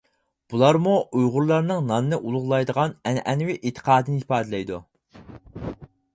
بۇلارمۇ 0.51 0.95
ئۇيغۇرلارنىڭ 1.19 1.85
ناننى 1.91 2.19
ئۇلۇغلايدىغان 2.29 2.97
ئەنئەنىۋى 3.11 3.59
ئېتىقادىنى 3.61 4.25
ئىپادىلەيدۇ. 4.27 4.83